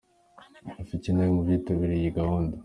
Rafiki 0.77 1.09
nawe 1.09 1.21
ari 1.25 1.33
mu 1.35 1.41
bitabiriye 1.47 1.99
iyi 2.01 2.15
gahunda. 2.17 2.55